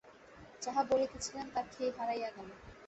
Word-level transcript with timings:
যাহা 0.61 0.81
বলিতেছিলেন 0.83 1.45
তার 1.53 1.65
খেই 1.73 1.91
হারাইয়া 1.97 2.29
গেল। 2.29 2.49